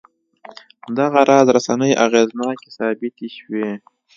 دغه 0.97 1.19
راز 1.29 1.47
رسنۍ 1.55 1.91
اغېزناکې 2.05 2.69
ثابتې 2.77 3.27
شوې. 3.37 3.67